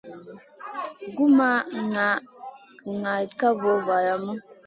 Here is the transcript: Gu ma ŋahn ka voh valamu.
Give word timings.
Gu 1.15 1.25
ma 1.37 1.49
ŋahn 3.01 3.05
ka 3.39 3.47
voh 3.59 3.79
valamu. 3.87 4.33